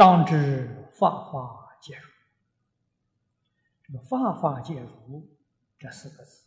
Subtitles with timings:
[0.00, 2.08] 当知法法皆如。
[3.82, 5.28] 这个“法法皆如”
[5.78, 6.46] 这四个字，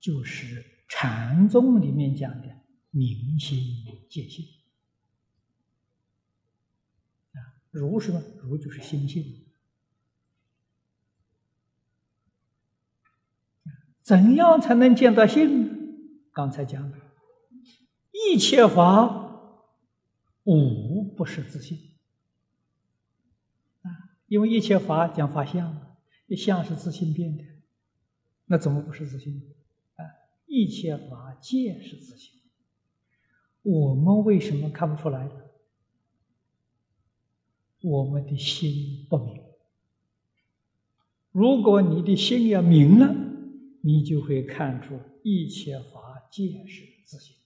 [0.00, 2.48] 就是禅宗里面讲的
[2.90, 3.60] 明心
[4.08, 4.46] 见性。
[7.34, 8.22] 啊，如什么？
[8.38, 9.44] 如就是心性。
[14.00, 15.76] 怎样才能见到性呢？
[16.32, 16.96] 刚才讲了，
[18.12, 19.60] 一切法
[20.44, 21.85] 无不是自性，
[24.26, 27.44] 因为一切法讲法相，一相是自性变的，
[28.46, 29.40] 那怎么不是自性
[29.96, 30.04] 啊？
[30.46, 32.40] 一切法皆是自性，
[33.62, 35.30] 我们为什么看不出来？
[37.82, 39.42] 我们的心不明。
[41.30, 43.24] 如果你的心要明了。
[43.82, 47.36] 你就会看出一切法皆是自性，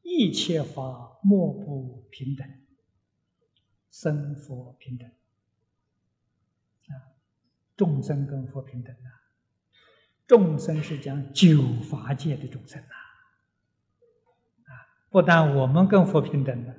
[0.00, 2.48] 一切法莫不平等，
[3.90, 5.10] 生佛平等，
[7.82, 9.10] 众生跟佛平等啊，
[10.28, 12.94] 众生是讲九法界的众生呐，
[14.70, 16.72] 啊，不但我们跟佛平等的，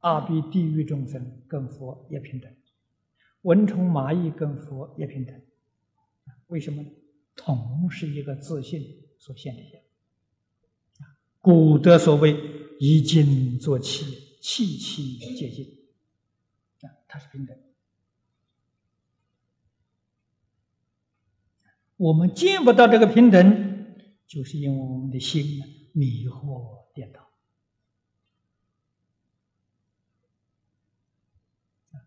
[0.00, 2.54] 阿鼻地狱众生跟佛也平等，
[3.40, 5.40] 蚊虫蚂蚁跟佛也平等，
[6.48, 6.90] 为什么呢？
[7.34, 9.82] 同是一个自信所现的现，
[11.40, 12.36] 古德所谓
[12.78, 15.64] “以精作气，气气皆精”，
[16.86, 17.56] 啊，它是平等。
[22.00, 23.94] 我们见不到这个平等，
[24.26, 25.44] 就是因为我们的心
[25.92, 27.20] 迷惑颠倒，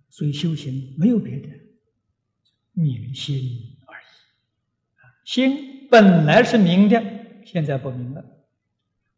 [0.09, 1.47] 所以修行没有别的，
[2.71, 3.35] 明心
[3.85, 4.05] 而已。
[5.25, 6.99] 心本来是明的，
[7.45, 8.25] 现在不明了。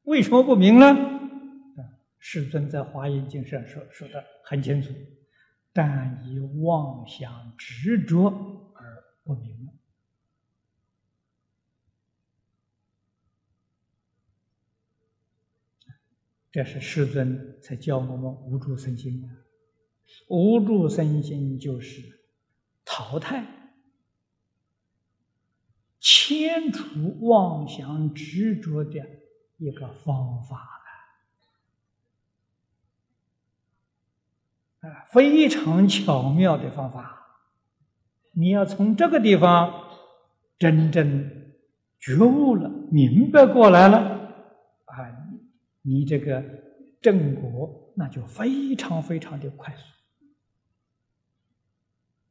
[0.03, 0.87] 为什么不明呢？
[0.87, 1.79] 啊，
[2.19, 4.89] 世尊在《华严经》上说说的很清楚，
[5.71, 8.27] 但以妄想执着
[8.75, 9.69] 而不明。
[16.55, 19.27] 这是世尊才教我们无住身心的，
[20.29, 22.01] 无住身心就是
[22.85, 23.45] 淘汰。
[25.99, 29.05] 迁除妄想执着的
[29.57, 30.55] 一个方法
[34.81, 37.41] 了，啊，非常巧妙的方法。
[38.31, 39.89] 你要从这个地方
[40.57, 41.29] 真正
[41.99, 44.14] 觉悟了、明白过来了，
[45.85, 46.43] 你这个
[47.01, 49.83] 正果那就非常非常的快速，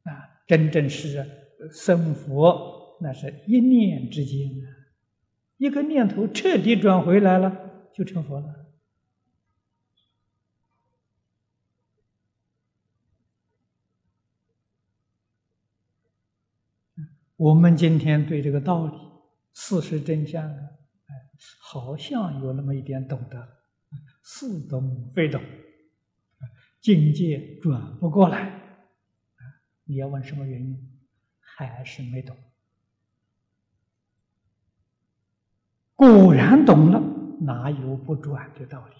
[0.09, 1.25] 啊，真正是
[1.71, 2.97] 生佛。
[3.01, 4.71] 那是一念之间啊，
[5.57, 8.65] 一个念头彻底转回来了，就成佛了。
[17.35, 18.97] 我们今天对这个道理、
[19.53, 20.69] 事实真相啊，
[21.59, 23.57] 好像有那么一点懂得，
[24.23, 25.41] 似懂非懂，
[26.81, 28.61] 境界转不过来！
[29.83, 30.99] 你要问什么原因，
[31.39, 32.35] 还是没懂。
[35.95, 36.99] 果然懂了，
[37.41, 38.99] 哪有不转的道理呀？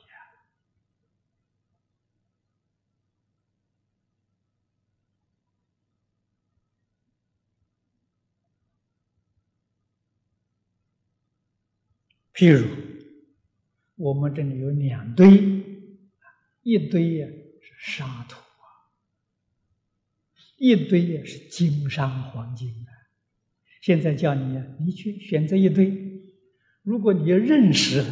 [12.35, 12.68] 譬如，
[13.96, 15.25] 我们这里有两堆，
[16.63, 17.28] 一堆呀
[17.62, 18.68] 是沙土啊，
[20.57, 22.91] 一堆呀是金沙黄金啊。
[23.81, 26.22] 现在叫你，你去选择一堆。
[26.84, 28.03] 如果你要认识，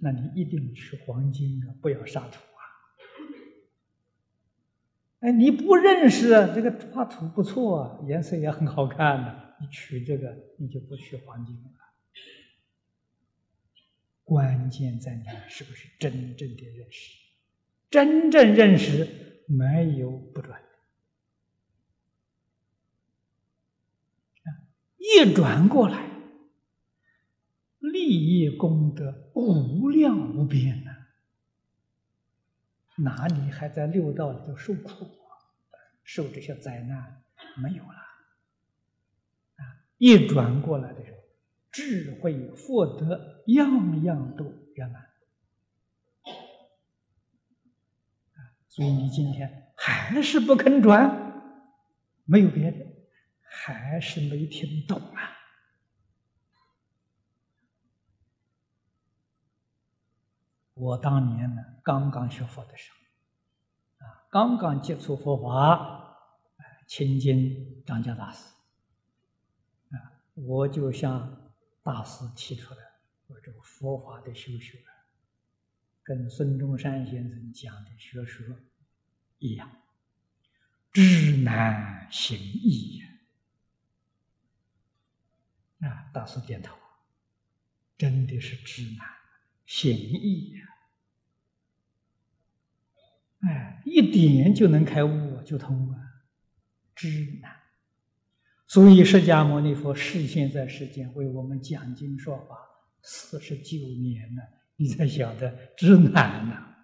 [0.00, 2.60] 那你一定取黄金啊，不要沙土啊。
[5.20, 11.70] 哎，你不认识，这个沙土不错啊，颜色也很好看的，你取这个，你就不取黄金了。
[14.30, 17.18] 关键在你是不是真正的认识？
[17.90, 20.68] 真正认识，没有不转的。
[24.98, 26.08] 一转过来。
[27.80, 31.08] 利益功德无量无边呐，
[32.98, 35.34] 哪里还在六道里头受苦啊？
[36.04, 37.24] 受这些灾难
[37.56, 37.98] 没有了
[39.56, 39.82] 啊！
[39.98, 41.19] 一转过来的时候，
[41.70, 44.44] 智慧福德样样都
[44.74, 45.08] 圆满！
[48.68, 51.10] 所以你今天还是不肯转，
[52.24, 52.86] 没有别的，
[53.42, 55.36] 还是没听懂啊！
[60.74, 66.16] 我当年呢，刚刚学佛的时候，啊，刚刚接触佛法，
[66.86, 68.54] 亲近张家大师，
[69.90, 71.39] 啊，我就向
[71.82, 72.80] 大师提出了
[73.26, 74.84] 我这个佛法的修学，
[76.02, 78.44] 跟孙中山先生讲的学说
[79.38, 79.82] 一样，
[80.92, 83.06] 知难行易呀。
[85.88, 86.76] 啊，大师点头，
[87.96, 89.08] 真的是知难
[89.64, 90.66] 行易呀。
[93.40, 96.24] 哎，一点就能开悟，就通啊，
[96.94, 97.59] 知难。
[98.70, 102.56] 所以释迦牟尼佛示现在世间为我们讲经说法
[103.02, 104.42] 四十九年了，
[104.76, 106.76] 你才晓得知难呐。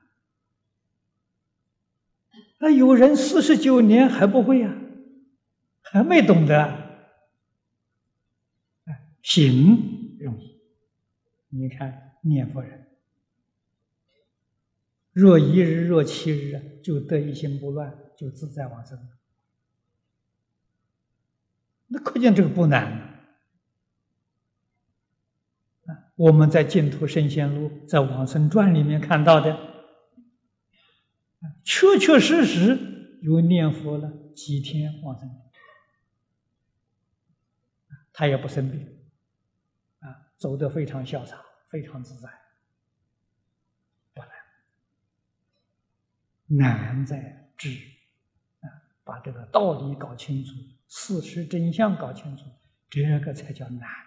[2.59, 4.77] 那有人四十九年还不会呀，
[5.81, 7.07] 还没懂得。
[9.23, 10.59] 行容易，
[11.51, 12.89] 你看念佛人。
[15.13, 18.99] 若一日，若七日，就得一心不乱，就自在往生。
[21.89, 22.93] 那可见这个不难
[25.87, 26.13] 啊！
[26.17, 29.57] 我们在《净土圣贤录》在《往生传》里面看到的，
[31.63, 35.31] 确确实实有念佛了几天往生，
[38.13, 38.81] 他也不生病，
[40.01, 42.29] 啊，走得非常潇洒，非常自在
[44.13, 44.23] 不。
[46.49, 47.71] 难在知
[48.61, 48.71] 啊，
[49.03, 50.53] 把这个道理搞清楚，
[50.89, 52.45] 事实真相搞清楚，
[52.89, 54.07] 这个才叫难啊！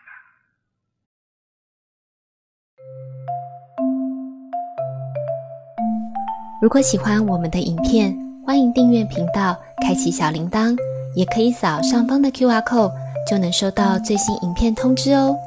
[6.61, 10.77] 如果喜欢我们的影片，欢迎订阅频道，开启小铃铛，
[11.15, 12.93] 也可以扫上方的 Q R code，
[13.29, 15.37] 就能收到最新影片通知哦。